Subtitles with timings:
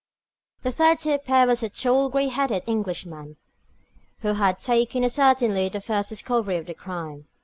[0.63, 3.37] The third to appear was the tall, gray headed Englishman,
[4.21, 7.27] who had taken a certain lead at the first discovery of the crime.